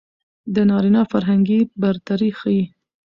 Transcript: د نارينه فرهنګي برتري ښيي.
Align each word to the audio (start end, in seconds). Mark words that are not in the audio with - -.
د 0.53 0.55
نارينه 0.69 1.01
فرهنګي 1.11 1.59
برتري 1.81 2.29
ښيي. 2.39 2.63